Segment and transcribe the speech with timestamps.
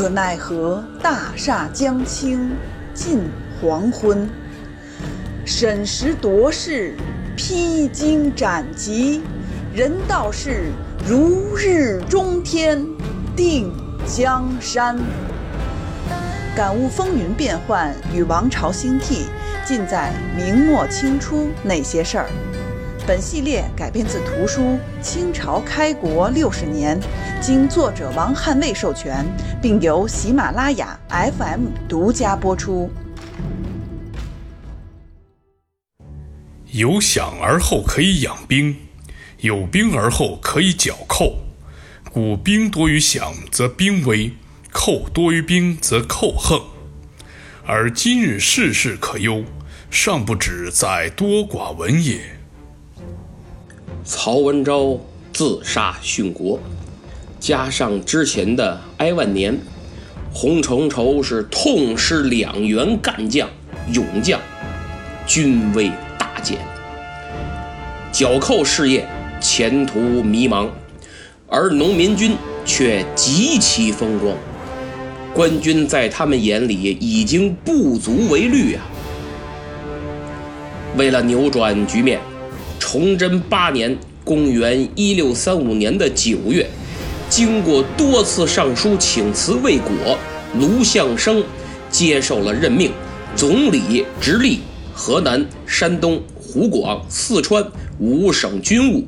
[0.00, 2.52] 可奈何大厦将倾
[2.94, 3.20] 近
[3.60, 4.26] 黄昏。
[5.44, 6.94] 审时度势，
[7.36, 9.20] 披荆斩棘，
[9.74, 10.70] 人道是
[11.06, 12.82] 如日中天，
[13.36, 13.70] 定
[14.06, 14.98] 江山。
[16.56, 19.26] 感悟风云变幻与王朝兴替，
[19.66, 22.26] 尽在明末清初那些事儿。
[23.06, 24.62] 本系列改编自图书
[25.02, 27.00] 《清朝开国六十年》，
[27.40, 29.24] 经作者王汉卫授权，
[29.60, 32.90] 并由喜马拉雅 FM 独家播出。
[36.72, 38.76] 有饷而后可以养兵，
[39.38, 41.38] 有兵而后可以剿寇。
[42.12, 44.32] 故兵多于饷，则兵危；
[44.72, 46.60] 寇多于兵，则寇横。
[47.66, 49.44] 而今日世事可忧，
[49.90, 52.39] 尚不止在多寡闻也。
[54.12, 54.98] 曹文昭
[55.32, 56.58] 自杀殉国，
[57.38, 59.56] 加上之前的哀万年，
[60.34, 63.48] 洪承畴是痛失两员干将、
[63.92, 64.40] 勇将，
[65.28, 66.40] 军威大。
[66.42, 66.58] 减，
[68.10, 69.06] 剿寇事业
[69.40, 70.66] 前途迷茫，
[71.46, 74.34] 而农民军却极其风光。
[75.32, 78.82] 官军在他们眼里已经不足为虑啊！
[80.96, 82.18] 为了扭转局面，
[82.92, 86.68] 崇祯八年（公元1635年的九月），
[87.30, 90.18] 经过多次上书请辞未果，
[90.58, 91.44] 卢象升
[91.88, 92.90] 接受了任命，
[93.36, 94.58] 总理直隶
[94.92, 96.20] 河南、山东。
[96.34, 97.64] 湖广、四川
[98.00, 99.04] 五省军务，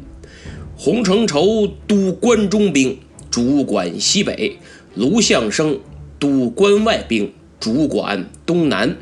[0.77, 2.97] 洪承畴督关中兵，
[3.33, 4.59] 主管西北；
[4.95, 5.81] 卢象升
[6.21, 8.97] 督关外兵，主管东南。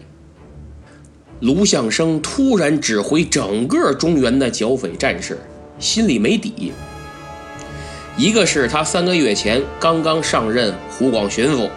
[1.40, 5.38] 卢象升突然指挥整个中原的剿匪战士，
[5.78, 6.70] 心里没底。
[8.18, 11.70] 一个是他三个月前刚刚上任湖广巡抚，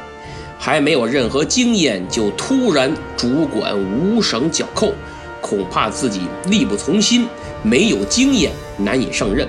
[0.60, 4.92] 还没有任何经验，就突然主管五省剿寇。
[5.40, 7.26] 恐怕自己力不从心，
[7.62, 9.48] 没有经验，难以胜任。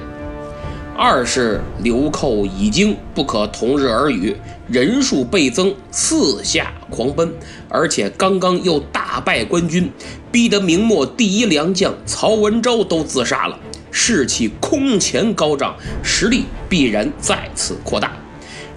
[0.96, 4.36] 二是流寇已经不可同日而语，
[4.68, 7.32] 人数倍增，四下狂奔，
[7.68, 9.90] 而且刚刚又大败官军，
[10.30, 13.58] 逼得明末第一良将曹文昭都自杀了，
[13.90, 15.74] 士气空前高涨，
[16.04, 18.12] 实力必然再次扩大。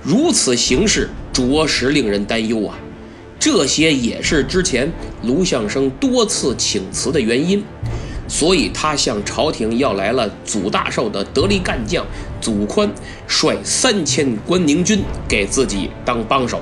[0.02, 2.76] 如此形势，着实令人担忧啊！
[3.40, 4.92] 这些也是之前
[5.22, 7.64] 卢象升多次请辞的原因，
[8.28, 12.06] 所以他向朝廷要来了祖大寿的得力干将
[12.42, 12.90] 祖宽，
[13.28, 16.62] 率三千关宁军给自己当帮手。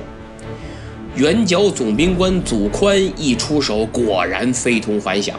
[1.16, 5.34] 元剿总兵官祖宽一出手，果然非同凡响。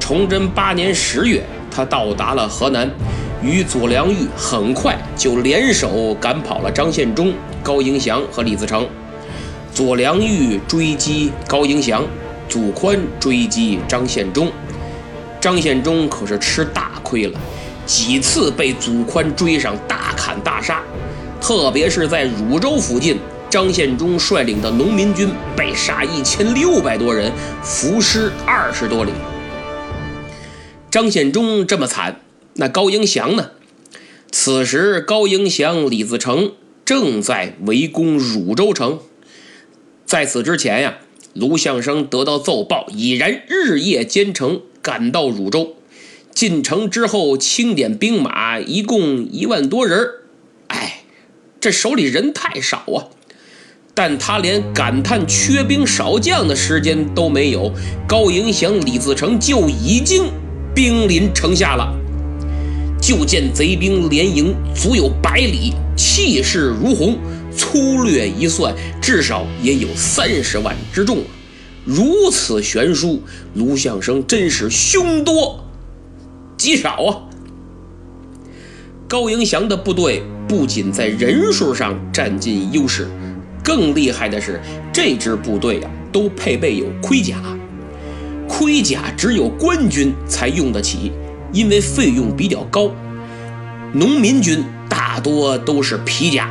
[0.00, 2.90] 崇祯八年十月，他到达了河南，
[3.42, 7.32] 与左良玉很快就联手赶跑了张献忠、
[7.62, 8.86] 高迎祥和李自成。
[9.72, 12.02] 左良玉追击高迎祥，
[12.48, 14.50] 祖宽追击张献忠。
[15.44, 17.38] 张献忠可是吃大亏了，
[17.84, 20.82] 几次被祖宽追上，大砍大杀。
[21.38, 23.18] 特别是在汝州附近，
[23.50, 27.30] 张献忠率领的农民军被杀一千六百多人，
[27.62, 29.10] 伏尸二十多里。
[30.90, 32.22] 张献忠这么惨，
[32.54, 33.50] 那高迎祥呢？
[34.32, 36.52] 此时，高迎祥、李自成
[36.86, 38.98] 正在围攻汝州城。
[40.06, 41.00] 在此之前呀，
[41.34, 45.76] 卢象升得到奏报，已然日夜兼程赶到汝州。
[46.34, 50.06] 进城之后，清点兵马，一共一万多人
[50.68, 51.04] 哎，
[51.58, 53.08] 这手里人太少啊！
[53.94, 57.72] 但他连感叹缺兵少将的时间都没有，
[58.06, 60.24] 高迎祥、李自成就已经
[60.74, 61.94] 兵临城下了。
[63.00, 67.16] 就见贼兵连营足有百里，气势如虹。
[67.56, 71.30] 粗略一算，至少也有三十万之众啊！
[71.84, 73.22] 如此悬殊，
[73.54, 75.64] 卢象升真是凶多
[76.56, 77.22] 吉少啊！
[79.06, 83.06] 高迎祥的部队不仅在人数上占尽优势，
[83.62, 84.60] 更厉害的是，
[84.92, 87.36] 这支部队啊都配备有盔甲。
[88.48, 91.12] 盔甲只有官军才用得起，
[91.52, 92.90] 因为费用比较高。
[93.92, 96.50] 农民军大多都是皮甲。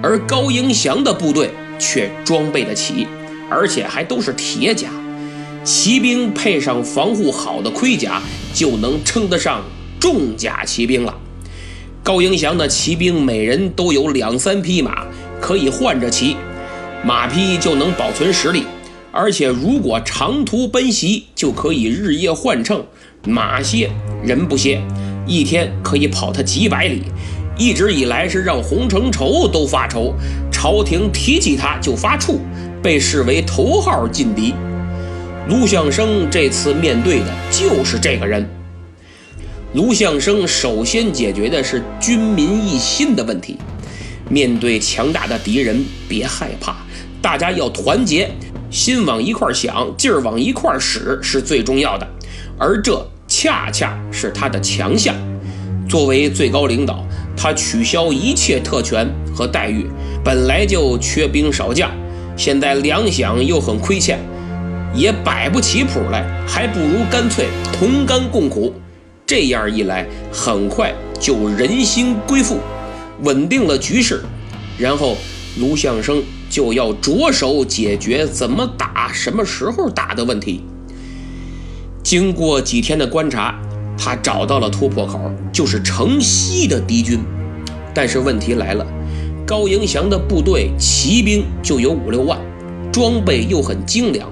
[0.00, 3.08] 而高迎祥的部队却装备得起，
[3.50, 4.88] 而且还都是铁甲。
[5.64, 8.22] 骑兵配上防护好的盔甲，
[8.54, 9.62] 就能称得上
[10.00, 11.14] 重甲骑兵了。
[12.02, 15.06] 高迎祥的骑兵每人都有两三匹马，
[15.40, 16.36] 可以换着骑，
[17.04, 18.64] 马匹就能保存实力。
[19.10, 22.84] 而且如果长途奔袭，就可以日夜换乘，
[23.26, 23.90] 马歇
[24.22, 24.80] 人不歇。
[25.26, 27.02] 一天可以跑他几百里，
[27.58, 30.14] 一直以来是让洪承畴都发愁，
[30.50, 32.36] 朝廷提起他就发怵，
[32.82, 34.54] 被视为头号劲敌。
[35.48, 38.48] 卢象升这次面对的就是这个人。
[39.74, 43.56] 卢象升首先解决的是军民一心的问题。
[44.30, 46.76] 面对强大的敌人，别害怕，
[47.22, 48.30] 大家要团结，
[48.70, 52.06] 心往一块想，劲儿往一块使是最重要的。
[52.58, 55.14] 而这恰恰是他的强项。
[55.88, 57.02] 作为最高领导，
[57.34, 59.86] 他取消一切特权和待遇，
[60.22, 61.90] 本来就缺兵少将，
[62.38, 64.18] 现在粮饷又很亏欠。
[64.94, 68.72] 也摆不起谱来，还不如干脆同甘共苦。
[69.26, 72.58] 这样一来，很快就人心归附，
[73.20, 74.22] 稳定了局势。
[74.78, 75.18] 然后
[75.60, 80.64] 卢象升就要着手解决怎么打、什么时候打的问题。
[82.02, 83.60] 经过几天的观察，
[83.98, 85.20] 他找到了突破口，
[85.52, 87.20] 就是城西的敌军。
[87.92, 88.86] 但是问题来了，
[89.48, 92.38] 高迎祥的部队骑兵就有五六万，
[92.92, 94.30] 装备又很精良。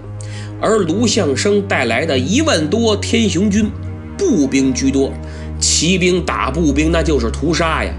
[0.61, 3.71] 而卢象升带来的一万多天雄军，
[4.19, 5.11] 步兵居多，
[5.59, 7.91] 骑兵打步兵那就是屠杀呀。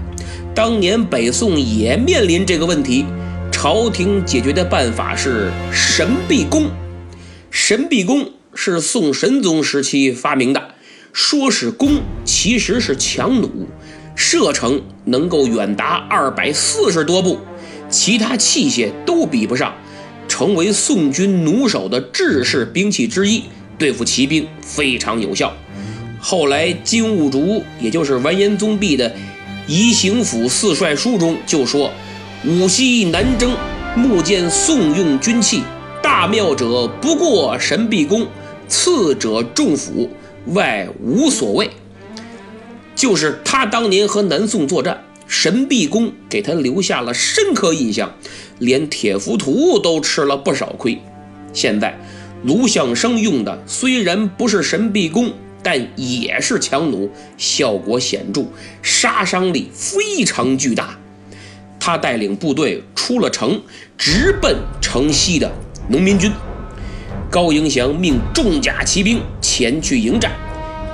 [0.54, 3.04] 当年北宋也面临这个问题，
[3.50, 6.70] 朝廷解决的办法是神臂弓。
[7.50, 10.68] 神臂弓是宋神宗时期发明的，
[11.12, 13.66] 说是弓，其实是强弩，
[14.20, 17.38] 射程能够远达二百四十多步，
[17.88, 19.72] 其他器械都比不上。
[20.26, 23.44] 成为宋军弩手的制式兵器之一，
[23.78, 25.52] 对付骑兵非常有效。
[26.18, 29.08] 后来金兀术，也就是完颜宗弼的
[29.68, 31.92] 《移行府四帅书》中就说
[32.44, 33.52] ：“武西南征，
[33.94, 35.62] 目见宋用军器，
[36.02, 38.26] 大妙者不过神臂弓，
[38.66, 40.10] 次者重斧，
[40.46, 41.70] 外无所谓。”
[42.98, 45.04] 就是他当年和南宋作战。
[45.28, 48.12] 神臂弓给他留下了深刻印象，
[48.58, 50.98] 连铁浮屠都吃了不少亏。
[51.52, 51.96] 现在
[52.42, 55.30] 卢象升用的虽然不是神臂弓，
[55.62, 58.46] 但也是强弩，效果显著，
[58.82, 60.98] 杀伤力非常巨大。
[61.78, 63.60] 他带领部队出了城，
[63.96, 65.52] 直奔城西的
[65.88, 66.32] 农民军。
[67.30, 70.32] 高迎祥命重甲骑兵前去迎战。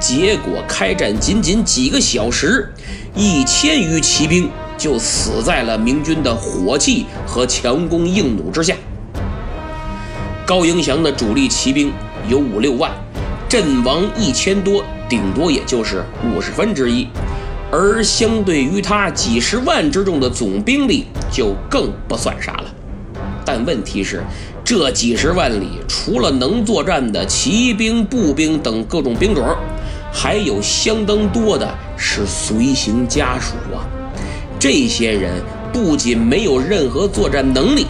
[0.07, 2.71] 结果开战仅仅几个小时，
[3.15, 8.77] 一千余骑兵就死在了明军的火器和强弓硬弩之下。
[10.45, 11.91] 高迎祥的主力骑兵
[12.29, 12.93] 有五六万，
[13.49, 17.09] 阵亡一千多，顶多也就是五十分之一。
[17.73, 22.65] 而相对于他几十万之众的总兵力，就更不算啥了。
[23.43, 24.23] 但问题是，
[24.63, 29.43] 这几十万里，除了能作战的骑兵、步兵等各种兵种。
[30.17, 33.83] 还有相当多的是随行家属啊！
[34.61, 37.89] 这些人不仅没有任何作战能力，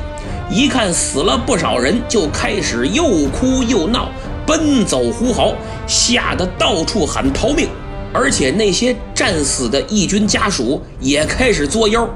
[0.51, 4.09] 一看死了不少人，就开始又哭又闹，
[4.47, 5.55] 奔走呼嚎，
[5.87, 7.69] 吓得到处喊逃命。
[8.13, 12.09] 而且那些战死的义军家属也开始作妖，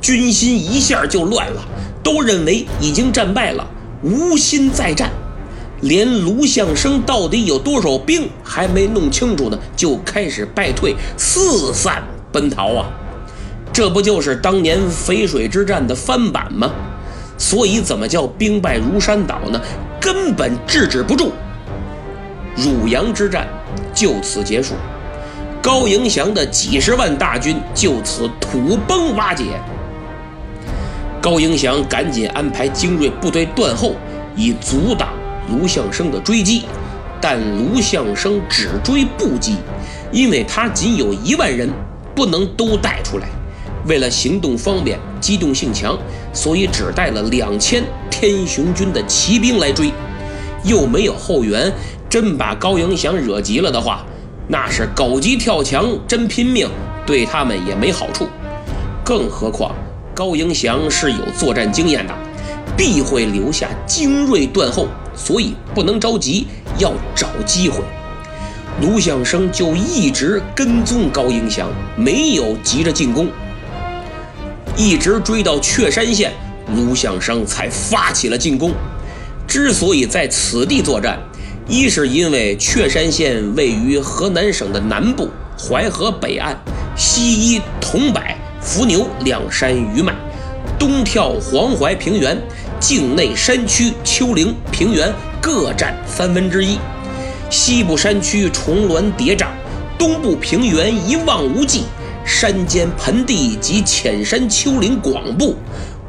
[0.00, 1.60] 军心一下就乱了，
[2.04, 3.66] 都认为已经战败了，
[4.02, 5.10] 无心再战。
[5.82, 12.02] 连卢象升到底有多少兵还没弄清楚呢，就开始败退，四散
[12.32, 12.86] 奔逃啊！
[13.72, 16.70] 这不就是当年淝水之战的翻版吗？
[17.36, 19.60] 所以怎么叫兵败如山倒呢？
[20.00, 21.32] 根本制止不住。
[22.56, 23.46] 汝阳之战
[23.92, 24.74] 就此结束，
[25.60, 29.44] 高迎祥的几十万大军就此土崩瓦解。
[31.20, 33.92] 高迎祥赶紧安排精锐部队断后，
[34.34, 35.08] 以阻挡。
[35.48, 36.64] 卢象升的追击，
[37.20, 39.56] 但卢象升只追不击，
[40.12, 41.68] 因为他仅有一万人，
[42.14, 43.28] 不能都带出来。
[43.86, 45.96] 为了行动方便、机动性强，
[46.32, 49.92] 所以只带了两千天雄军的骑兵来追，
[50.64, 51.72] 又没有后援。
[52.08, 54.04] 真把高迎祥惹急了的话，
[54.48, 56.68] 那是狗急跳墙，真拼命，
[57.04, 58.26] 对他们也没好处。
[59.04, 59.72] 更何况
[60.14, 62.14] 高迎祥是有作战经验的，
[62.76, 64.86] 必会留下精锐断后。
[65.18, 66.46] 所以不能着急，
[66.78, 67.80] 要找机会。
[68.82, 73.26] 卢象升就一直跟踪高迎祥，没有急着进攻，
[74.76, 76.34] 一直追到雀山县，
[76.76, 78.72] 卢象升才发起了进攻。
[79.48, 81.18] 之所以在此地作战，
[81.66, 86.54] 一是因为雀山县位于河南省的南部，淮河北岸，
[86.94, 88.20] 西依桐柏、
[88.60, 90.14] 伏牛两山余脉，
[90.78, 92.38] 东眺黄淮平原。
[92.78, 96.78] 境内山区、丘陵、平原各占三分之一，
[97.50, 99.46] 西部山区重峦叠嶂，
[99.98, 101.84] 东部平原一望无际，
[102.24, 105.56] 山间盆地及浅山丘陵广布。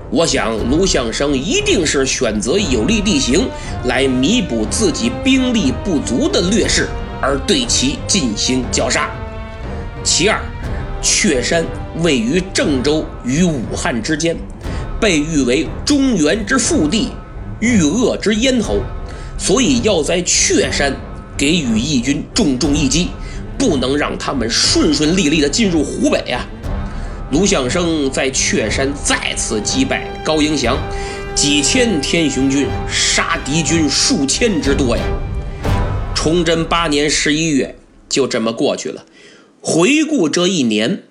[0.10, 3.48] 我想，卢象升一定是选择有利地形
[3.86, 6.88] 来弥补自己兵力不足的劣势，
[7.22, 9.10] 而对其进行绞杀。
[10.04, 10.40] 其二，
[11.02, 11.66] 雀山
[12.02, 14.38] 位于郑州与武汉之间，
[15.00, 17.10] 被誉为中原之腹地、
[17.60, 18.82] 豫鄂之咽喉，
[19.38, 20.96] 所以要在雀山
[21.38, 23.10] 给予义军重重一击，
[23.58, 26.46] 不能让他们顺顺利利地进入湖北呀。
[27.32, 30.78] 卢象升在雀山再次击败高迎祥，
[31.36, 35.04] 几千天雄军杀敌军数千之多呀。
[36.16, 37.76] 崇祯八年十一月
[38.10, 39.06] 就这么过去了。
[39.62, 41.04] 回顾这一年，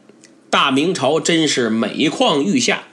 [0.50, 2.84] 大明朝真是每况愈下。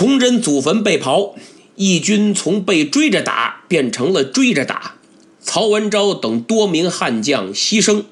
[0.00, 1.34] 崇祯祖坟被刨，
[1.76, 4.96] 义军从被追着打变成了追着打，
[5.42, 8.04] 曹文昭等多名悍将牺牲，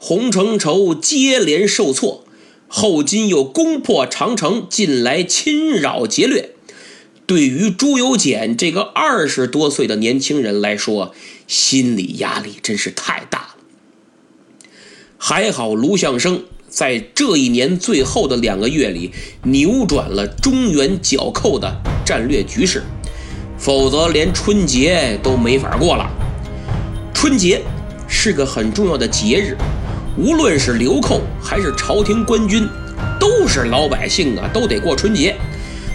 [0.00, 2.24] 洪承畴接连受挫。
[2.66, 6.50] 后金又攻破长城，进来侵扰劫掠。
[7.26, 11.14] 对于朱由检这个二十多岁的年轻人来说，
[11.46, 13.56] 心理压力真是太大了。
[15.16, 19.10] 还好卢象升在这一年最后的两个月里
[19.42, 22.82] 扭转了中原剿寇的战略局势，
[23.58, 26.08] 否则连春节都没法过了。
[27.12, 27.60] 春节
[28.08, 29.56] 是个很重要的节日。
[30.16, 32.68] 无论是流寇还是朝廷官军，
[33.18, 35.36] 都是老百姓啊，都得过春节，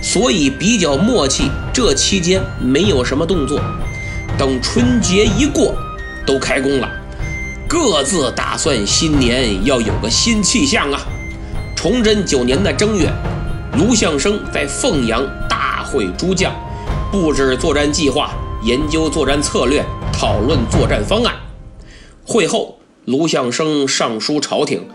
[0.01, 1.50] 所以比较默契。
[1.74, 3.62] 这期间没有什么动作，
[4.38, 5.75] 等春节一过，
[6.25, 6.89] 都开工了，
[7.67, 11.01] 各自打算新年要有个新气象啊。
[11.75, 13.12] 崇祯九年的正月，
[13.77, 16.53] 卢象升在凤阳大会诸将，
[17.12, 21.34] 布置作战计划，研究作战策略，讨论作战方案。
[22.25, 22.77] 会后。
[23.05, 24.88] 卢象升上书朝廷，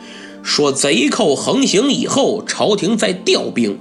[0.42, 3.76] 说贼寇横行以后，朝廷在调兵；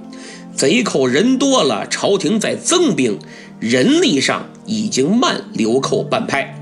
[0.54, 3.18] 贼寇人多了，朝廷在增兵。
[3.58, 6.59] 人力上已经慢流寇半拍。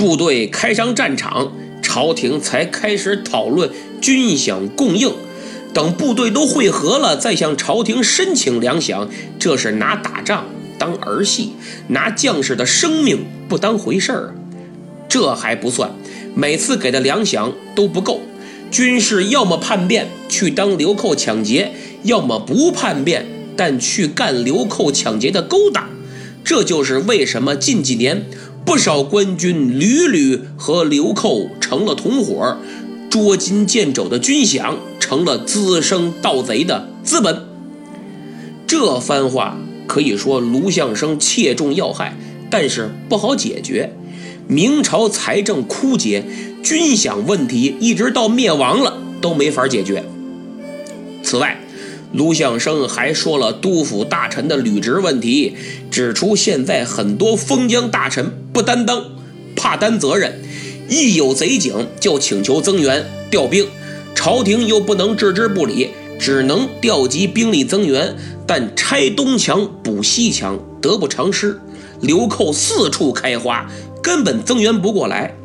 [0.00, 1.52] 部队开上战场，
[1.82, 3.68] 朝廷才开始讨论
[4.00, 5.12] 军饷供应。
[5.74, 9.06] 等部队都会合了，再向朝廷申请粮饷，
[9.38, 10.46] 这是拿打仗
[10.78, 11.52] 当儿戏，
[11.88, 14.34] 拿将士的生命不当回事儿。
[15.06, 15.90] 这还不算。
[16.34, 18.22] 每次给的粮饷都不够，
[18.70, 21.72] 军士要么叛变去当流寇抢劫，
[22.04, 25.90] 要么不叛变但去干流寇抢劫的勾当。
[26.42, 28.24] 这就是为什么近几年
[28.64, 32.56] 不少官军屡屡和流寇成了同伙，
[33.10, 37.42] 捉襟见肘的军饷成了滋生盗贼的资本。
[38.66, 42.16] 这番话可以说卢象升切中要害，
[42.48, 43.92] 但是不好解决。
[44.46, 46.24] 明朝财政枯竭，
[46.62, 50.04] 军饷问题一直到灭亡了都没法解决。
[51.22, 51.60] 此外，
[52.12, 55.56] 卢象升还说了督抚大臣的履职问题，
[55.90, 59.04] 指出现在很多封疆大臣不担当，
[59.54, 60.40] 怕担责任，
[60.88, 63.66] 一有贼警就请求增援调兵，
[64.14, 68.16] 朝廷又不能置之不理，只能调集兵力增援，
[68.46, 71.60] 但拆东墙补西墙，得不偿失，
[72.00, 73.70] 流寇四处开花。
[74.02, 75.36] 根本增援不过来，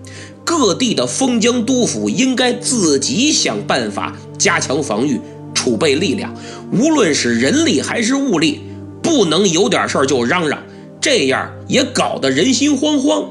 [0.44, 5.20] 各地的封疆督府应该自己想办法加强防御，
[5.54, 6.34] 储备力量，
[6.72, 8.62] 无论是人力还是物力，
[9.04, 10.64] 不能有点事儿就嚷嚷，
[11.06, 13.28] 这样也搞得人心惶惶。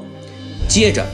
[0.65, 1.05] 接着，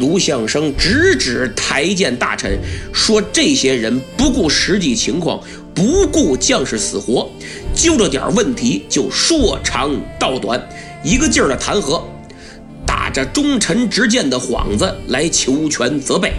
[0.00, 2.58] 卢象升直指台谏大臣，
[2.92, 5.40] 说这些人不顾实际情况，
[5.72, 7.30] 不顾将士死活，
[7.72, 10.60] 揪着点问题就说长道短，
[11.04, 12.02] 一个劲儿的弹劾。
[12.84, 16.32] 打着忠臣直谏的幌子来求全责备，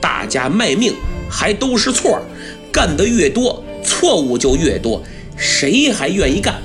[0.00, 0.94] 大家卖命
[1.28, 2.22] 还都是错，
[2.70, 5.02] 干得越多，错误就越多，
[5.36, 6.62] 谁还愿意干？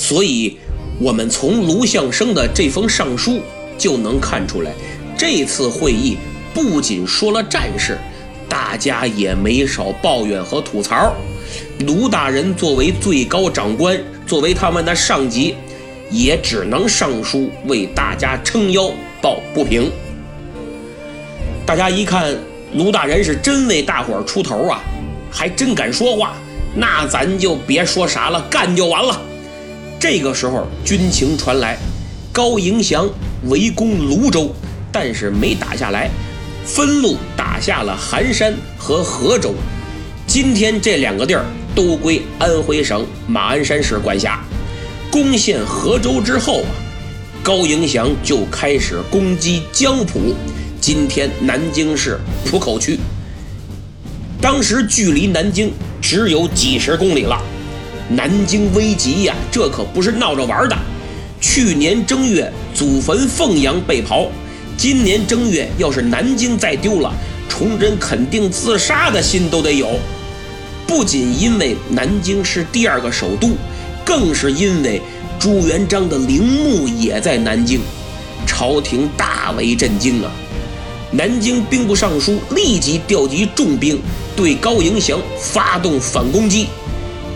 [0.00, 0.56] 所以，
[0.98, 3.42] 我们从卢象升的这封上书
[3.76, 4.72] 就能看出来，
[5.14, 6.16] 这次会议
[6.54, 7.98] 不仅说了战事，
[8.48, 11.14] 大家也没少抱怨和吐槽。
[11.80, 15.54] 卢大人作为最高长官，作为他们的上级。
[16.12, 18.90] 也只能上书为大家撑腰
[19.22, 19.92] 抱不平。
[21.64, 22.36] 大家一看
[22.74, 24.80] 卢大人是真为大伙儿出头啊，
[25.30, 26.34] 还真敢说话，
[26.74, 29.20] 那咱就别说啥了，干就完了。
[30.00, 31.76] 这个时候军情传来，
[32.32, 33.06] 高迎祥
[33.50, 34.50] 围攻泸州，
[34.90, 36.08] 但是没打下来，
[36.64, 39.52] 分路打下了含山和河州。
[40.26, 44.42] 今天这两个地儿都归安徽省马鞍山市管辖。
[45.12, 46.72] 攻陷河州之后啊，
[47.42, 50.34] 高迎祥就开始攻击江浦，
[50.80, 52.98] 今天南京市浦口区。
[54.40, 57.38] 当时距离南京只有几十公里了，
[58.10, 60.76] 南京危急呀，这可不是闹着玩的。
[61.40, 64.26] 去年正月祖坟凤阳被刨，
[64.76, 67.14] 今年正月要是南京再丢了，
[67.48, 69.88] 崇祯肯定自杀的心都得有。
[70.86, 73.50] 不仅因为南京是第二个首都，
[74.04, 75.00] 更是因为
[75.38, 77.80] 朱元璋的陵墓也在南京，
[78.44, 80.32] 朝廷大为震惊啊！
[81.12, 84.00] 南京兵部尚书立即调集重兵。
[84.36, 86.66] 对高迎祥发动反攻击，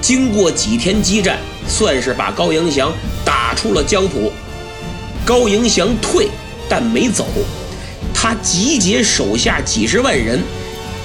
[0.05, 2.93] 经过几天激战，算是把高迎祥
[3.25, 4.31] 打出了江浦。
[5.25, 6.29] 高迎祥退，
[6.69, 7.27] 但没走，
[8.13, 10.43] 他集结手下几十万人，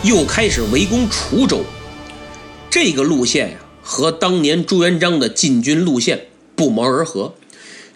[0.04, 1.62] 又开始围攻滁州。
[2.70, 6.26] 这个路线呀，和当年朱元璋的进军路线
[6.58, 7.36] 不谋而合。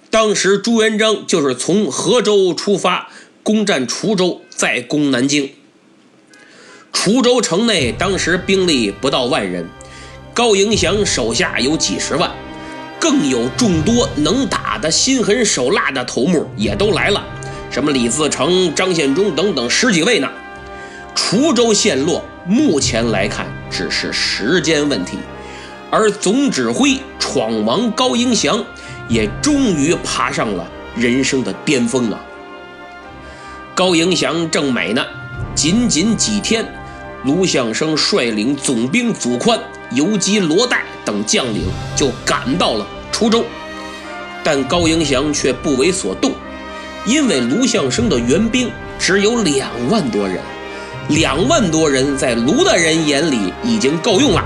[0.09, 3.09] 当时朱元璋就是从河州出发，
[3.43, 5.51] 攻占滁州，再攻南京。
[6.93, 9.67] 滁州城内当时兵力不到万人，
[10.33, 12.31] 高迎祥手下有几十万，
[12.99, 17.23] 更有众多能打的心狠手辣的头目也都来了，
[17.69, 20.27] 什么李自成、张献忠等等十几位呢。
[21.15, 25.19] 滁州陷落，目前来看只是时间问题，
[25.91, 28.65] 而总指挥闯王高迎祥
[29.07, 32.19] 也终于爬上了人生的巅峰啊！
[33.75, 35.05] 高迎祥正美呢，
[35.53, 36.65] 仅仅几天。
[37.23, 39.57] 卢象升率领总兵祖宽、
[39.93, 41.63] 游击罗岱等将领
[41.95, 43.45] 就赶到了滁州，
[44.43, 46.31] 但高迎祥却不为所动，
[47.05, 50.39] 因为卢象升的援兵只有两万多人，
[51.09, 54.43] 两万多人在卢大人眼里已经够用了，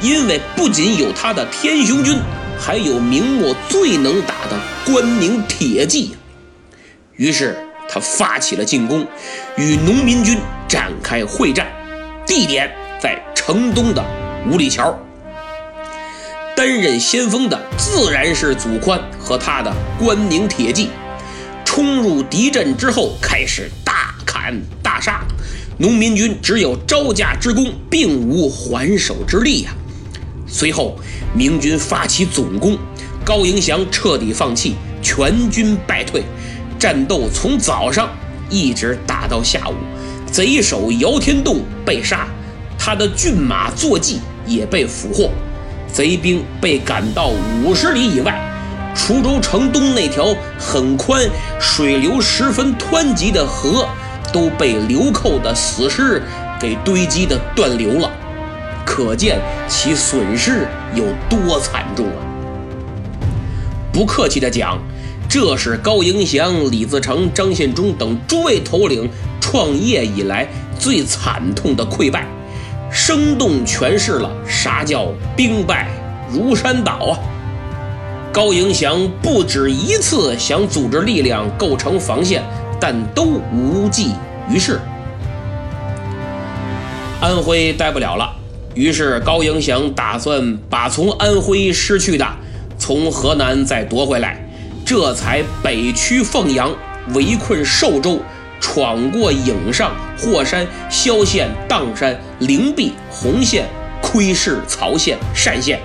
[0.00, 2.18] 因为不仅有他的天雄军，
[2.58, 6.16] 还有明末最能打的关宁铁骑，
[7.16, 7.56] 于是
[7.88, 9.06] 他发起了进攻，
[9.56, 10.38] 与农民军
[10.68, 11.66] 展开会战。
[12.26, 14.04] 地点在城东的
[14.50, 14.98] 五里桥，
[16.56, 20.88] 担任先锋的自然是祖宽和他的关宁铁骑。
[21.66, 25.20] 冲入敌阵之后，开始大砍大杀，
[25.76, 29.70] 农民军只有招架之功，并无还手之力呀。
[30.46, 30.98] 随后，
[31.34, 32.78] 明军发起总攻，
[33.26, 36.22] 高迎祥彻底放弃，全军败退。
[36.78, 38.08] 战斗从早上
[38.48, 39.74] 一直打到下午。
[40.32, 42.26] 贼首姚天栋被杀，
[42.78, 45.30] 他的骏马坐骑也被俘获，
[45.92, 47.30] 贼兵被赶到
[47.62, 48.40] 五十里以外，
[48.96, 51.22] 滁州城东那条很宽、
[51.60, 53.86] 水流十分湍急的河，
[54.32, 56.22] 都被流寇的死尸
[56.58, 58.10] 给堆积的断流了，
[58.84, 62.20] 可见其损失有多惨重啊！
[63.92, 64.78] 不客气的讲，
[65.28, 69.08] 这是高迎祥、李自成、张献忠等诸位头领。
[69.40, 70.46] 创业以来
[70.78, 72.26] 最惨痛的溃败，
[72.90, 75.88] 生动诠释了啥叫兵败
[76.30, 77.18] 如山倒啊！
[78.32, 82.42] 高迎祥不止一次想组织力量构成防线，
[82.78, 84.12] 但都无济
[84.48, 84.80] 于事。
[87.20, 88.30] 安徽待不了了，
[88.74, 92.26] 于是高迎祥打算把从安徽失去的
[92.78, 94.38] 从河南再夺回来，
[94.84, 96.70] 这才北驱凤阳，
[97.14, 98.20] 围困寿州。
[98.60, 103.66] 闯过颍上、霍山、萧县、砀山、灵璧、洪县、
[104.02, 105.80] 窥视曹县、单县，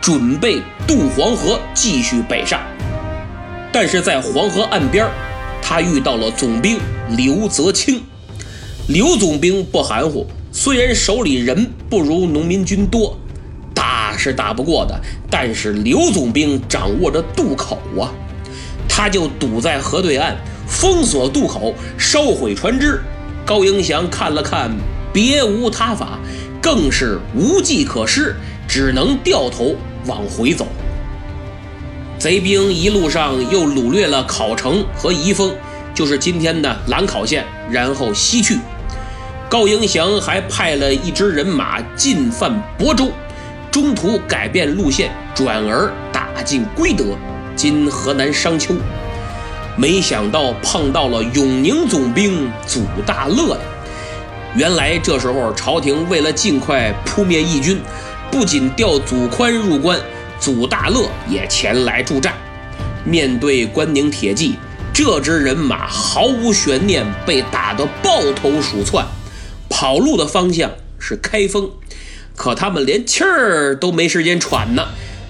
[0.00, 2.60] 准备渡黄河继续北上。
[3.72, 5.06] 但是在黄河岸边，
[5.60, 6.78] 他遇到了总兵
[7.10, 8.02] 刘泽清。
[8.88, 13.18] 刘总兵不含糊，虽然手里人不如农民军多，
[13.74, 14.98] 打是打不过的，
[15.28, 18.08] 但是刘总兵掌握着渡口啊，
[18.88, 20.36] 他就堵在河对岸。
[20.66, 23.00] 封锁渡口，烧毁船只。
[23.44, 24.70] 高迎祥看了看，
[25.12, 26.18] 别无他法，
[26.60, 28.34] 更是无计可施，
[28.68, 29.76] 只能掉头
[30.06, 30.66] 往回走。
[32.18, 35.54] 贼兵一路上又掳掠了考城和宜丰，
[35.94, 38.58] 就是今天的兰考县，然后西去。
[39.48, 43.12] 高迎祥还派了一支人马进犯亳州，
[43.70, 47.04] 中途改变路线，转而打进归德
[47.54, 48.74] （今河南商丘）。
[49.76, 53.60] 没想到碰到了永宁总兵祖大乐呀！
[54.56, 57.78] 原来这时候朝廷为了尽快扑灭义军，
[58.30, 60.00] 不仅调祖宽入关，
[60.40, 62.32] 祖大乐也前来助战。
[63.04, 64.54] 面对关宁铁骑，
[64.94, 69.06] 这支人马毫无悬念被打得抱头鼠窜，
[69.68, 71.70] 跑路的方向是开封，
[72.34, 74.88] 可他们连气儿都没时间喘呢。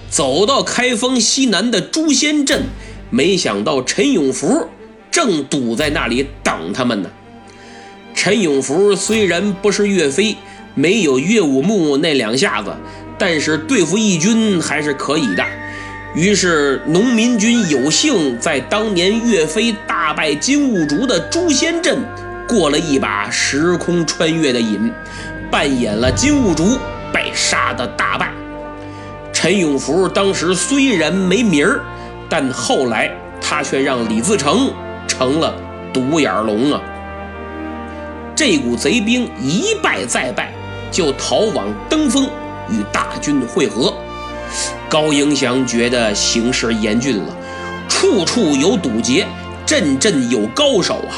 [0.09, 2.67] 走到开封西南的朱仙镇。
[3.09, 4.67] 没想到陈永福
[5.11, 7.09] 正堵在那里等他们呢。
[8.13, 10.35] 陈永福虽然不是岳飞，
[10.73, 12.73] 没有岳武穆那两下子，
[13.17, 15.45] 但是对付义军还是可以的。
[16.15, 21.99] 于是，农民军有幸在当年岳飞大败金兀术的朱仙镇，
[22.47, 24.91] 过了一把时空穿越的瘾，
[25.51, 26.79] 扮演了金兀术
[27.13, 28.31] 被杀的大败。
[29.31, 31.81] 陈永福当时虽然没名儿，
[32.29, 34.71] 但后来他却让李自成
[35.07, 35.53] 成了
[35.93, 36.81] 独眼龙啊！
[38.35, 40.51] 这股贼兵一败再败，
[40.91, 42.25] 就逃往登封
[42.69, 43.93] 与大军会合。
[44.89, 47.35] 高迎祥觉得形势严峻了，
[47.89, 49.25] 处处有堵截，
[49.65, 51.15] 阵阵有高手啊！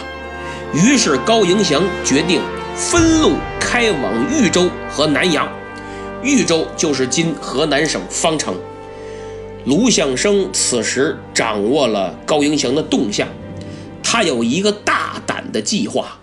[0.74, 2.42] 于是高迎祥决定
[2.76, 5.48] 分路开往豫州和南阳。
[6.22, 8.56] 豫州就是今河南省方城。
[9.70, 13.28] 卢象升此时掌握了高迎祥的动向，
[14.02, 16.18] 他有一个大胆的计划，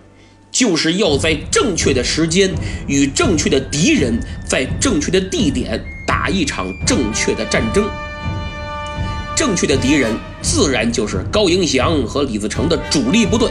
[0.51, 2.53] 就是要在正确的时间
[2.87, 7.89] 与正确的敌人在正确的地点打一场正确的战争。
[9.33, 13.49] 正确的敌人自然就是高迎祥和李自成的主力部队，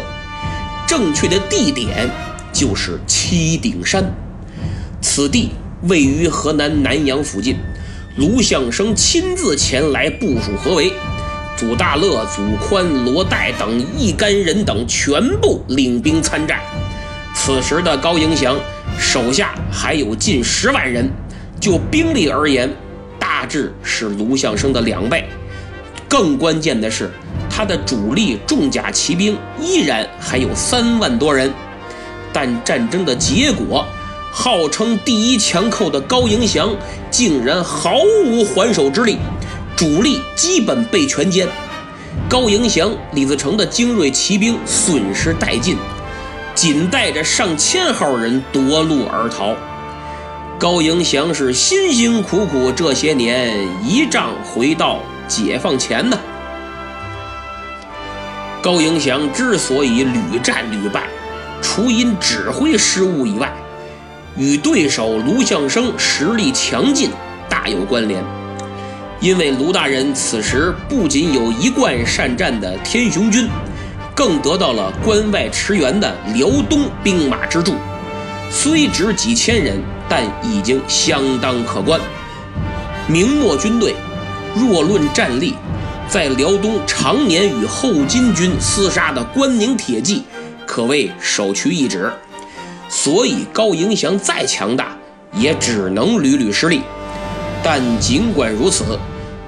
[0.87, 2.07] 正确的地点
[2.53, 4.05] 就是七顶山，
[5.01, 5.53] 此地。
[5.83, 7.55] 位于河南南阳附近，
[8.17, 10.91] 卢象升亲自前来部署合围，
[11.55, 16.59] 祖大乐、祖宽、罗岱等一干人等全部领兵参战。
[17.35, 18.59] 此时的高迎祥
[18.99, 21.11] 手下还有近十万人，
[21.61, 22.75] 就兵力而言，
[23.19, 25.29] 大致是卢象升的两倍。
[26.09, 27.11] 更关键的是，
[27.51, 31.53] 他的主力重甲骑兵依然还有三万多人，
[32.33, 33.85] 但战争的结果。
[34.39, 36.77] 号称第一强寇的高迎祥
[37.11, 37.95] 竟然毫
[38.27, 39.17] 无还手之力，
[39.75, 41.49] 主力基本被全歼。
[42.29, 45.79] 高迎祥、李自成的精锐骑兵损失殆尽，
[46.55, 49.55] 仅带着上千号人夺路而逃。
[50.59, 56.19] 高迎祥是辛辛苦苦这些年一仗回到解放前呢。
[58.61, 61.05] 高迎祥之所以屡战屡败，
[61.63, 63.51] 除因指挥失误以外，
[64.39, 67.11] 与对手卢象升实力强劲
[67.49, 68.23] 大有关联，
[69.21, 73.49] 因为卢大人此时不仅有一贯善战的天雄军，
[74.15, 77.75] 更得到了关外驰援的辽东兵马之助，
[78.51, 81.99] 虽只几千人，但已经相当可观。
[83.09, 83.95] 明末军队
[84.55, 85.55] 若论战力，
[86.09, 90.25] 在辽东常年与后金军厮杀的关宁铁骑，
[90.67, 92.13] 可谓首屈一指。
[92.89, 94.97] 所以高迎祥再强大，
[95.35, 96.81] 也只能屡屡失利。
[97.63, 98.99] 但尽管如此，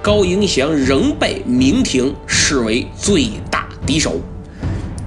[0.03, 4.21] 高迎祥仍被明廷视为最大敌手。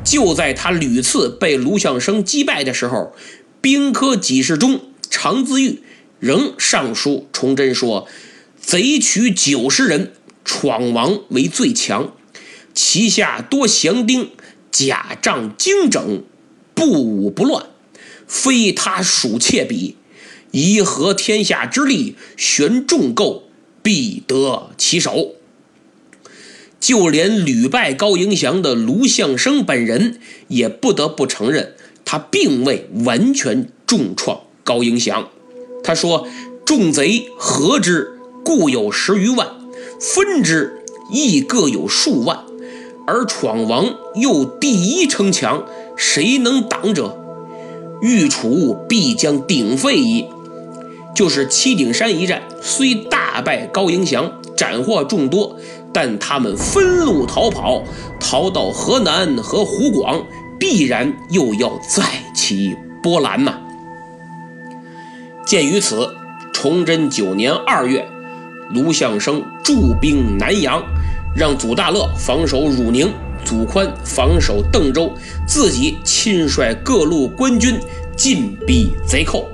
[0.03, 3.13] 就在他屡次被卢象升击败的时候，
[3.61, 5.83] 兵科给事中常自玉
[6.19, 8.07] 仍上书崇祯说
[8.59, 10.13] ：“贼取九十人，
[10.43, 12.13] 闯王为最强，
[12.73, 14.31] 旗下多降丁，
[14.71, 16.23] 甲仗精整，
[16.73, 17.65] 不武不乱。”
[18.31, 19.97] 非他属妾比，
[20.51, 23.43] 宜合天下之力，悬重构，
[23.83, 25.35] 必得其手。
[26.79, 30.17] 就连屡败高迎祥的卢象升本人，
[30.47, 35.27] 也不得不承认，他并未完全重创高迎祥。
[35.83, 36.25] 他说
[36.65, 39.45] ：“众贼合之，固有十余万；
[39.99, 42.45] 分之，亦各有数万。
[43.05, 45.67] 而闯王又第一城墙，
[45.97, 47.17] 谁能挡者？”
[48.01, 50.25] 御楚必将鼎沸矣。
[51.13, 55.57] 就是七顶山一战，虽大败高迎祥，斩获众多，
[55.93, 57.83] 但他们分路逃跑，
[58.19, 60.23] 逃到河南和湖广，
[60.57, 63.59] 必然又要再起波澜呐。
[65.45, 66.07] 鉴于此，
[66.53, 68.07] 崇祯九年二月，
[68.69, 70.81] 卢象升驻兵南阳，
[71.35, 73.11] 让祖大乐防守汝宁。
[73.45, 75.13] 祖宽防守邓州，
[75.47, 77.75] 自己亲率各路官军
[78.15, 79.47] 进逼贼寇，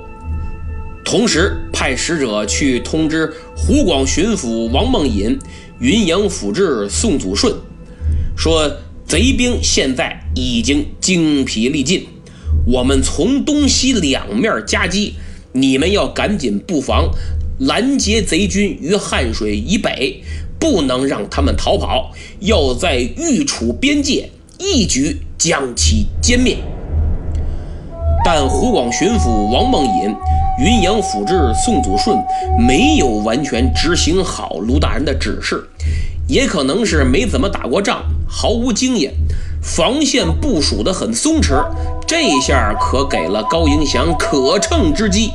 [1.04, 5.38] 同时派使者去通知湖广巡抚王梦隐、
[5.80, 7.54] 云阳府治宋祖顺，
[8.36, 8.70] 说
[9.06, 12.06] 贼兵现在已经精疲力尽，
[12.66, 15.14] 我们从东西两面夹击，
[15.52, 17.10] 你们要赶紧布防，
[17.58, 20.22] 拦截贼军于汉水以北。
[20.58, 26.56] 不能让他们逃跑，要在豫楚边界一举将其歼灭。
[28.24, 30.14] 但湖广巡抚王梦隐、
[30.58, 32.18] 云阳府治宋祖顺
[32.58, 35.68] 没有完全执行好卢大人的指示，
[36.26, 39.14] 也可能是没怎么打过仗，毫无经验。
[39.62, 41.64] 防线部署得很松弛，
[42.06, 45.30] 这下可给了高迎祥可乘之机。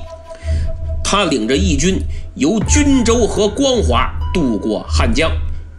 [1.03, 1.99] 他领着义军
[2.35, 5.31] 由均州和光华渡过汉江，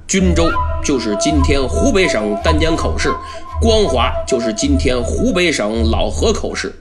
[0.06, 0.48] 均州
[0.84, 3.12] 就是今天湖北省丹江口市，
[3.60, 6.72] 光华就是今天湖北省老河口市。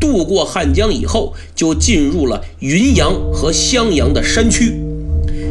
[0.00, 4.80] 渡过汉江以后，就进入了云阳和襄阳的山区。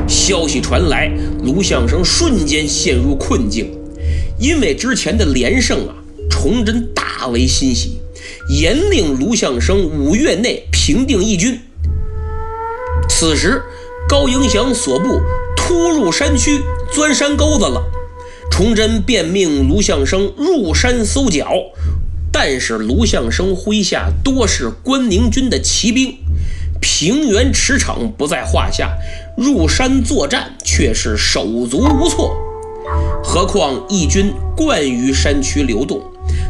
[0.07, 1.11] 消息传来，
[1.43, 3.69] 卢象升瞬间陷入困境。
[4.39, 5.95] 因为之前的连胜啊，
[6.29, 7.99] 崇祯大为欣喜，
[8.49, 11.59] 严令卢象升五月内平定义军。
[13.09, 13.61] 此时，
[14.07, 15.19] 高迎祥所部
[15.67, 16.61] 突入山区，
[16.93, 17.83] 钻山沟子了。
[18.49, 21.51] 崇祯便命卢象升入山搜剿，
[22.31, 26.15] 但是卢象升麾下多是关宁军的骑兵，
[26.79, 28.97] 平原驰骋不在话下，
[29.35, 32.33] 入山作战却是手足无措。
[33.21, 36.01] 何况义军惯于山区流动，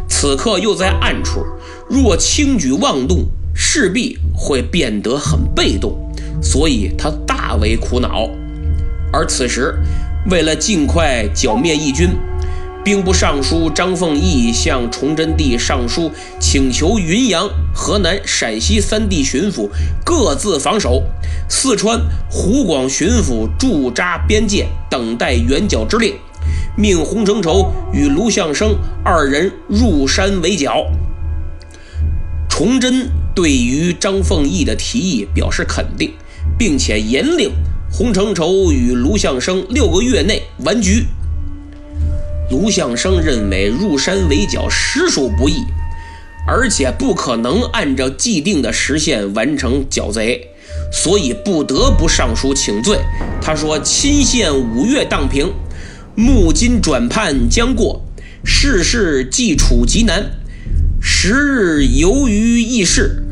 [0.07, 1.43] 此刻又在暗处，
[1.89, 3.25] 若轻举妄动，
[3.55, 5.97] 势必会变得很被动，
[6.39, 8.29] 所以他大为苦恼。
[9.11, 9.79] 而此时，
[10.29, 12.09] 为了尽快剿灭义军，
[12.83, 19.69] 兵部尚书张凤义向崇祯帝上书，请求云阳、河南、陕西三地巡抚
[20.05, 21.03] 各自防守，
[21.49, 26.15] 四川、湖广巡抚驻扎边界，等待援剿之令。
[26.77, 30.85] 命洪承畴与卢象升二人入山围剿。
[32.49, 36.13] 崇祯对于张凤义的提议表示肯定，
[36.57, 37.51] 并且严令
[37.97, 41.07] 洪承畴与卢象升六个月内完局。
[42.51, 45.63] 卢象升认为入山围剿实属不易，
[46.47, 50.49] 而且不可能按照既定的时限完成剿贼，
[50.93, 52.99] 所以不得不上书请罪。
[53.41, 55.51] 他说：“钦县五月荡平。”
[56.13, 58.05] 募金转判将过，
[58.45, 60.23] 世事既处极难。
[61.01, 63.23] 时日由于易事，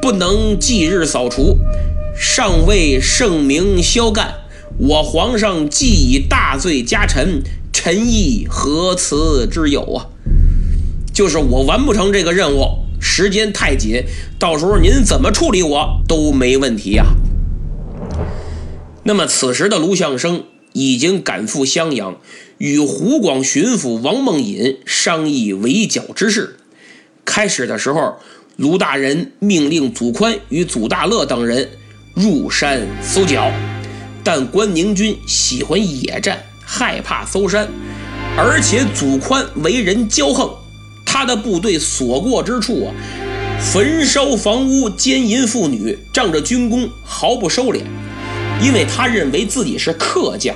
[0.00, 1.58] 不能即日扫除，
[2.16, 4.34] 尚未圣明消干。
[4.78, 10.06] 我皇上既以大罪加臣，臣亦何辞之有啊？
[11.12, 14.04] 就是我完不成这个任务，时间太紧，
[14.38, 17.06] 到时候您怎么处理我都没问题呀。
[19.04, 20.44] 那么此时的卢象升。
[20.76, 22.18] 已经赶赴襄阳，
[22.58, 26.56] 与湖广巡抚王梦隐商议围剿之事。
[27.24, 28.16] 开始的时候，
[28.56, 31.68] 卢大人命令祖宽与祖大乐等人
[32.14, 33.50] 入山搜剿，
[34.22, 37.68] 但关宁军喜欢野战，害怕搜山，
[38.36, 40.48] 而且祖宽为人骄横，
[41.04, 42.94] 他的部队所过之处啊，
[43.60, 47.82] 焚烧房屋、奸淫妇女，仗着军功毫不收敛。
[48.62, 50.54] 因为他认为自己是客将，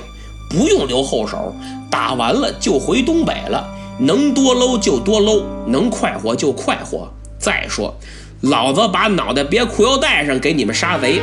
[0.49, 1.53] 不用留后手，
[1.91, 3.69] 打完了就回东北了，
[3.99, 7.11] 能多搂就多搂，能快活就快活。
[7.37, 7.93] 再说，
[8.41, 11.21] 老子把脑袋别裤腰带上给你们杀贼，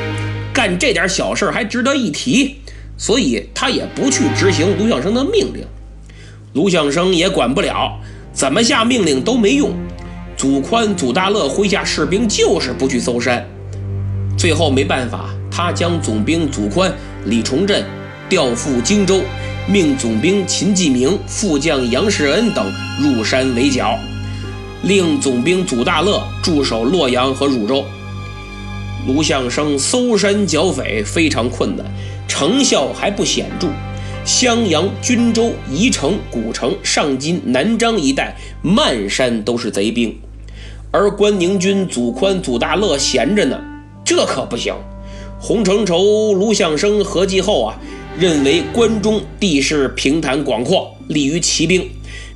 [0.57, 2.57] 干这点小事还值得一提，
[2.97, 5.63] 所以他也不去执行卢象升的命令。
[6.55, 8.01] 卢象升也管不了，
[8.33, 9.75] 怎么下命令都没用。
[10.35, 13.47] 祖宽、祖大乐麾下士兵就是不去搜山，
[14.39, 15.29] 最后没办法。
[15.51, 16.91] 他将总兵祖宽、
[17.27, 17.85] 李崇镇
[18.27, 19.21] 调赴荆州，
[19.69, 23.99] 命总兵秦继明、副将杨世恩等入山围剿，
[24.85, 27.85] 令总兵祖大乐驻守洛阳和汝州。
[29.07, 31.87] 卢象升搜山剿匪非常困难，
[32.27, 33.69] 成效还不显著。
[34.25, 40.19] 襄阳、均州、宜城、古城、上金、南漳一带漫山都是贼兵，
[40.91, 43.61] 而关宁军祖宽、祖大乐闲着呢，
[44.05, 44.75] 这可不行。
[45.39, 47.79] 洪承畴、卢象升合计后啊，
[48.19, 51.89] 认为关中地势平坦广阔，利于骑兵，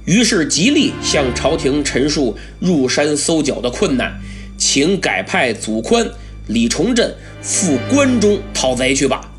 [0.04, 4.20] 于是极力向朝廷陈述入山搜剿的困难，
[4.56, 6.08] 请改派祖宽、
[6.52, 9.32] 李崇镇赴关中讨贼去吧。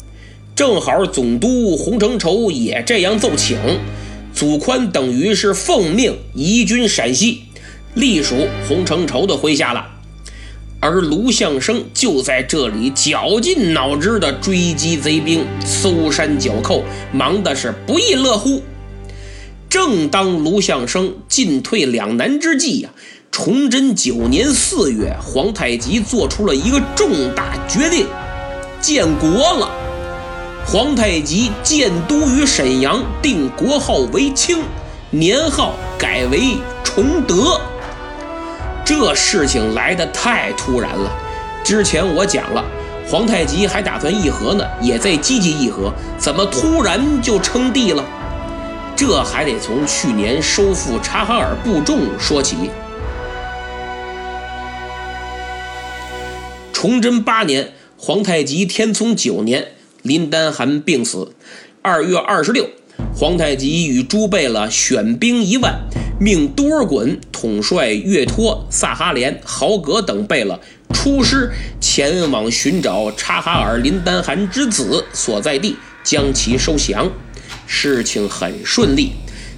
[0.56, 3.58] 正好总督洪承畴也这样奏请，
[4.34, 7.44] 祖宽等于是奉命移军陕西，
[7.96, 9.88] 隶属洪承畴的麾下了。
[10.80, 18.64] 而卢象升就在这里绞尽脑汁地追击贼兵、搜山剿寇，忙的是不亦乐乎。
[19.70, 22.90] 正当卢象升进退两难之际呀，
[23.32, 28.06] 崇祯九年四月，皇太极做出了一个重大决定，
[28.82, 29.72] 建国了。
[30.66, 34.60] 皇太极建都于沈阳，定国号为清，
[35.12, 37.60] 年号改为崇德。
[38.84, 41.10] 这事情来得太突然了。
[41.64, 42.62] 之前我讲了，
[43.10, 48.04] 皇太极还打算议和呢，也在积极议和，怎么突然就称帝了？
[48.94, 52.70] 这还得从去年收复察哈尔部众说起。
[56.82, 61.36] 崇祯八年，皇太极天聪九年，林丹汗病死。
[61.84, 62.68] 二月二十六，
[63.16, 65.80] 皇太极与朱贝勒选兵一万，
[66.20, 70.60] 命多尔衮统帅岳托、萨哈连、豪格等贝勒
[70.92, 77.12] 出师前往寻找察哈尔林丹汗之子所在地，将其收降。
[77.68, 79.12] 事情很顺利，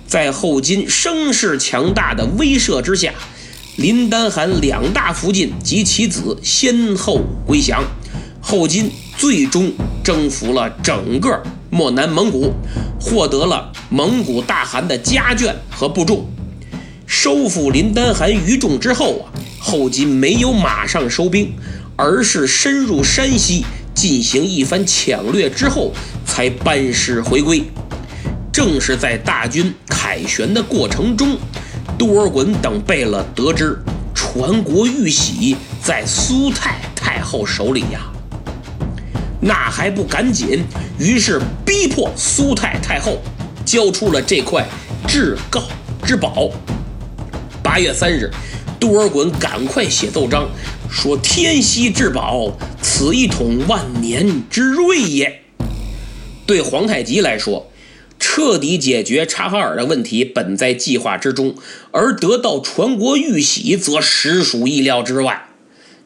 [0.06, 3.14] 在后金声势强大的威慑之下，
[3.76, 7.84] 林丹汗两大福晋及其子先后归降，
[8.40, 9.72] 后金最终
[10.04, 12.54] 征服了整个漠南蒙古，
[13.02, 16.30] 获得了蒙古大汗的家眷和部众。
[17.08, 21.54] 收复林丹汗余众之后啊，后金没有马上收兵，
[21.96, 25.92] 而是深入山西进行一番抢掠之后，
[26.28, 27.64] 才班师回归。
[28.52, 31.38] 正是在大军凯旋的过程中，
[31.98, 33.78] 多尔衮等贝勒得知
[34.14, 38.12] 传国玉玺在苏太太后手里呀，
[39.40, 40.64] 那还不赶紧？
[41.00, 43.20] 于是逼迫苏太太后
[43.66, 44.66] 交出了这块
[45.08, 45.62] 至高
[46.04, 46.50] 之宝。
[47.62, 48.30] 八月三日，
[48.80, 50.50] 多尔衮赶快写奏章，
[50.90, 52.52] 说：“天稀至宝，
[52.82, 55.42] 此一统万年之瑞也。”
[56.46, 57.66] 对皇太极来说。
[58.26, 61.56] 彻底解决察哈尔的问题本在计划之中，
[61.92, 65.50] 而得到传国玉玺则实属意料之外。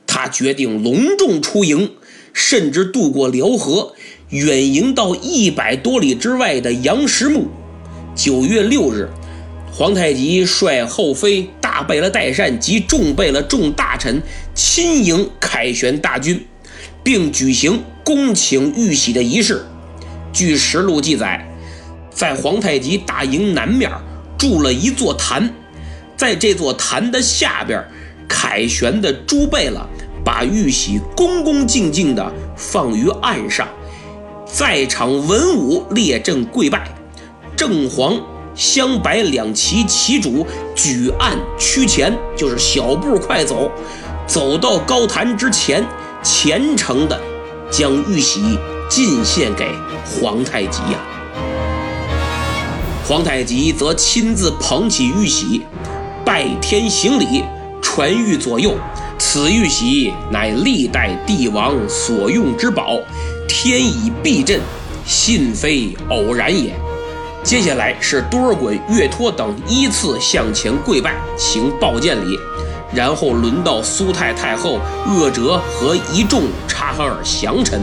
[0.08, 1.91] 他决定隆重出营，
[2.34, 3.93] 甚至渡过辽河，
[4.30, 7.49] 远迎到一百多里之外的杨石木。
[8.15, 9.08] 九月六日，
[9.71, 14.19] 皇太极率后妃、大贝勒代善及众贝勒、众大臣
[14.56, 16.43] 亲迎凯旋大军，
[17.03, 19.63] 并举行恭请玉玺的仪式。
[20.34, 21.47] 据实录记载。
[22.17, 23.91] 在皇太极大营南面
[24.39, 25.53] 筑了一座坛，
[26.15, 27.80] 在这座坛的下边，
[28.27, 29.88] 凯旋的朱贝勒
[30.25, 33.67] 把玉玺恭恭敬敬地放于岸上，
[34.51, 36.89] 在场文武列阵跪拜。
[37.56, 38.19] 正黄、
[38.56, 43.71] 镶白两旗旗主举案趋前，就是小步快走，
[44.25, 45.86] 走到高坛之前，
[46.23, 47.21] 虔诚地
[47.69, 48.58] 将玉玺
[48.89, 49.69] 进献给
[50.03, 50.99] 皇太极呀。
[53.07, 55.61] 皇太极则亲自捧起玉玺，
[56.25, 57.41] 拜天行礼，
[57.81, 58.75] 传谕左右
[59.17, 62.99] ：“此玉玺乃历代帝王所用之宝，
[63.47, 64.59] 天以避震，
[65.05, 66.75] 信非偶然也。”
[67.45, 72.37] 接下来是多尔衮、岳托等依次向前跪拜，行抱剑礼，
[72.93, 77.81] 然后轮到苏太太后鄂哲和一众察哈尔降臣。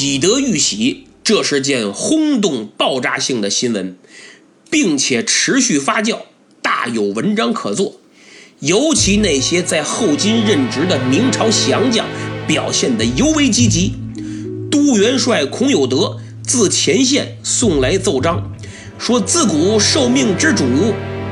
[0.00, 3.96] 喜得玉玺，这是件轰动爆炸性的新闻，
[4.70, 6.18] 并且持续发酵，
[6.62, 7.96] 大有文章可做。
[8.60, 12.06] 尤其那些在后金任职的明朝降将
[12.46, 13.94] 表现得尤为积极。
[14.70, 18.52] 都元帅孔有德自前线送来奏章，
[19.00, 20.64] 说自古受命之主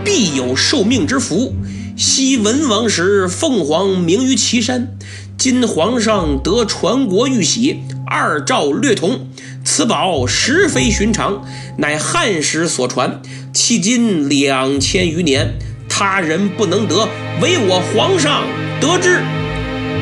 [0.05, 1.55] 必有受命之福。
[1.97, 4.99] 昔文王时，凤凰鸣于岐山，
[5.39, 7.77] 今皇上得传国玉玺。
[8.09, 9.27] 二诏略同，
[9.65, 11.45] 此宝实非寻常，
[11.79, 13.21] 乃汉时所传，
[13.53, 15.55] 迄今两千余年，
[15.89, 17.09] 他人不能得，
[17.43, 18.45] 唯我皇上
[18.81, 19.19] 得之。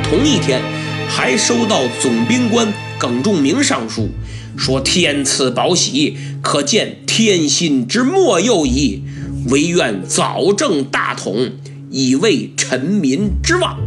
[0.02, 0.60] 同一天，
[1.08, 4.10] 还收到总兵官耿仲明上书，
[4.54, 9.02] 说天赐宝玺，可见天心之莫佑矣。
[9.48, 11.52] 唯愿早正大统，
[11.90, 13.78] 以慰臣民之望。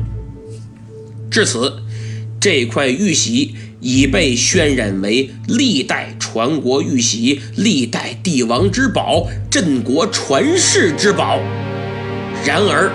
[1.29, 1.83] 至此，
[2.39, 3.53] 这块玉玺。
[3.87, 11.39] 已被渲染为历代传国玉玺、历代帝王之宝、镇国传世之宝。
[12.45, 12.91] 然而，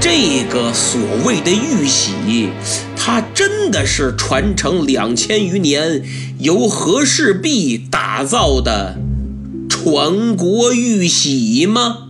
[0.00, 2.48] 这个所谓的玉玺，
[2.96, 6.02] 它真的是传承两千余年
[6.38, 8.96] 由和氏璧打造的
[9.68, 12.03] 传国玉玺吗？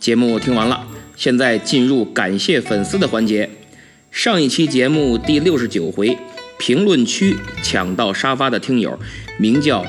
[0.00, 3.50] 节目听完了，现在进入感谢粉丝的环节。
[4.10, 6.16] 上一期节目第六十九回，
[6.58, 8.98] 评论区抢到沙发的听友，
[9.38, 9.84] 名叫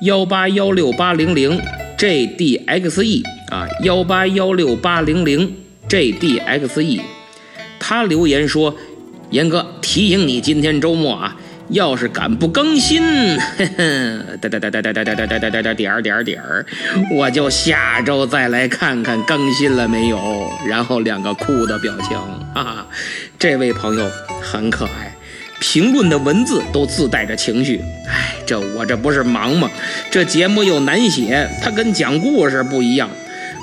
[0.00, 1.60] 幺八幺六八零零
[1.98, 5.54] JDXE 啊，幺八幺六八零零
[5.86, 7.02] JDXE。
[7.78, 8.74] 他留言说
[9.30, 11.36] ：“严哥，提醒你今天周末啊。”
[11.68, 13.02] 要是敢不更新，
[13.58, 16.64] 呵呵，哒哒哒哒哒哒哒哒点儿点儿点儿，
[17.12, 20.50] 我就下周再来看看更新了没有。
[20.66, 22.16] 然后两个哭的表情，
[22.54, 22.86] 哈哈，
[23.38, 24.10] 这位朋友
[24.40, 25.14] 很可爱，
[25.60, 27.80] 评论的文字都自带着情绪。
[28.08, 29.68] 哎，这我这不是忙吗？
[30.10, 33.10] 这节目又难写，它跟讲故事不一样。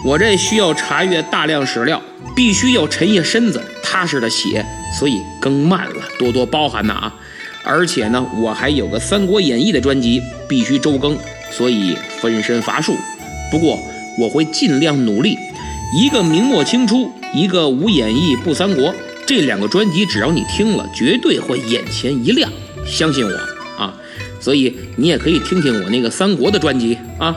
[0.06, 2.02] 我这需要查阅大量史料，
[2.36, 4.66] 必须要沉下身子，踏实的写，
[5.00, 7.16] 所以更慢了，多多包涵呐啊。
[7.64, 11.18] 而且呢，我还有个《三国演义》的专辑，必须周更，
[11.52, 12.96] 所以分身乏术。
[13.50, 13.80] 不过
[14.20, 15.38] 我会尽量努力。
[15.96, 18.94] 一个明末清初，一个无演义不三国，
[19.28, 22.52] 这两个专辑只要你听了，绝对会眼前一亮，
[22.84, 23.32] 相信我
[23.78, 23.94] 啊！
[24.40, 27.36] 所以你也可以听听我那个三国的专辑啊。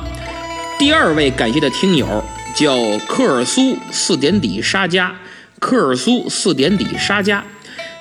[0.79, 2.25] 第二位感谢的听友
[2.55, 5.15] 叫科尔苏四点底沙加，
[5.61, 7.45] 科尔苏四点底沙加。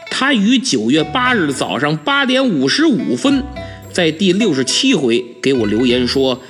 [0.10, 3.43] 他于九月八日早上八点五十五分，
[3.91, 6.41] 在第六十七回给我留言说：“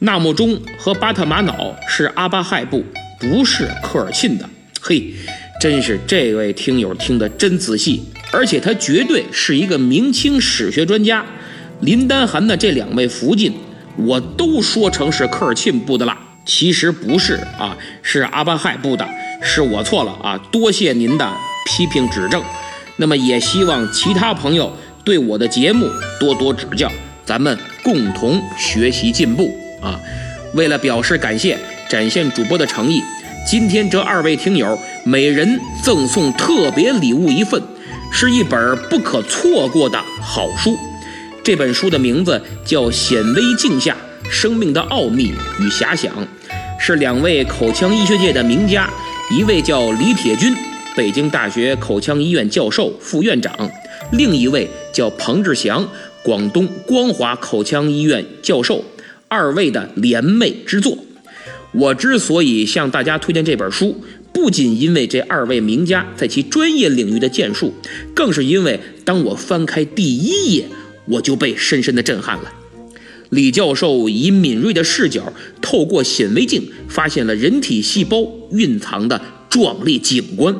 [0.00, 2.84] 纳木中和巴特玛瑙是阿巴亥部，
[3.20, 4.48] 不是科尔沁的。”
[4.82, 5.14] 嘿，
[5.60, 8.02] 真是这位听友听得真仔细，
[8.32, 11.24] 而且他绝对是一个明清史学专家。
[11.80, 13.52] 林丹汗的这两位福晋，
[13.96, 19.08] 我都说成是科尔沁部的了，其实不是啊，是阿巴亥部的，
[19.40, 21.32] 是我错了啊，多谢您的
[21.64, 22.42] 批评指正。
[22.96, 25.88] 那么也希望其他朋友对我的节目
[26.20, 26.90] 多多指教，
[27.24, 29.98] 咱们共同学习进步啊！
[30.54, 33.02] 为了表示感谢，展现主播的诚意，
[33.48, 37.60] 今天这二位听友每人赠送特别礼物一份，
[38.12, 40.76] 是一本不可错过的好书。
[41.42, 43.96] 这本书的名字叫《显微镜下
[44.30, 46.12] 生命的奥秘与遐想》，
[46.78, 48.88] 是两位口腔医学界的名家，
[49.30, 50.54] 一位叫李铁军。
[50.94, 53.70] 北京大学口腔医院教授、副院长，
[54.12, 55.88] 另一位叫彭志祥，
[56.22, 58.84] 广东光华口腔医院教授，
[59.28, 60.98] 二位的联袂之作。
[61.72, 67.72] 我之所以向大家推荐这本书，不仅因为这二位名家在其专业领域的建树，
[68.14, 70.66] 更是因为当我翻开第一页，
[71.06, 72.52] 我就被深深的震撼了。
[73.30, 75.32] 李教授以敏锐的视角，
[75.62, 79.18] 透过显微镜，发现了人体细胞蕴藏的
[79.52, 80.56] 壮丽景观。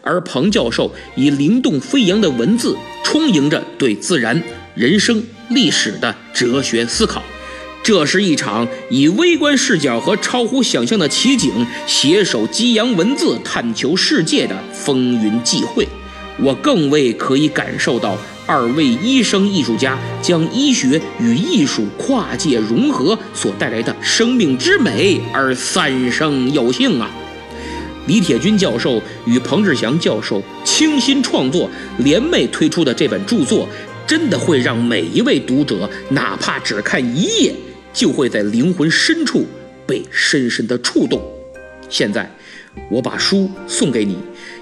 [0.00, 2.74] 而彭教授以灵动飞扬的文字，
[3.04, 4.42] 充盈着对自然、
[4.74, 7.22] 人生、历史的哲学思考。
[7.82, 15.86] 这是一场以微观视角和超乎想象的奇景，携手激扬文字，探求世界的风云际会。
[16.42, 18.16] 我更为可以感受到
[18.46, 27.10] 二位医生艺术家将医学与艺术跨界融合所带来的生命之美而三生有幸啊！
[28.10, 33.68] 李铁军教授与彭志祥教授倾心创作、联袂推出的这本著作，
[34.04, 37.54] 真的会让每一位读者，哪怕只看一页，
[37.92, 39.46] 就会在灵魂深处
[39.86, 41.22] 被深深的触动。
[41.88, 42.28] 现在，
[42.90, 44.16] 我把书送给你，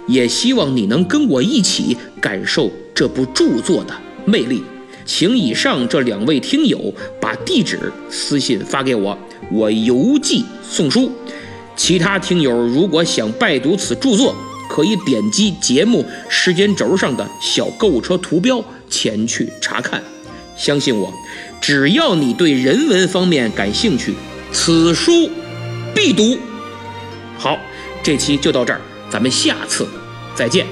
[0.06, 3.94] 也希望你能跟我一起感受这部著作的
[4.26, 4.62] 魅力。
[5.06, 9.16] 请以上这两位听友把地址私信发给我，
[9.50, 11.10] 我邮寄送书。
[11.78, 14.34] 其他听友如果想拜读此著作，
[14.68, 20.02] 可以点击节目时间轴上的小购物车图标前去查看。
[20.56, 21.14] 相信我，
[21.60, 24.12] 只要你对人文方面感兴趣，
[24.52, 25.30] 此书
[25.94, 26.36] 必读。
[27.38, 27.56] 好，
[28.02, 29.88] 这期就到这儿，咱们下次
[30.34, 30.66] 再见。